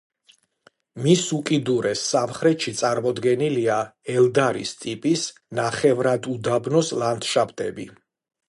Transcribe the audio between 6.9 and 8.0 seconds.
ლანდშაფტები.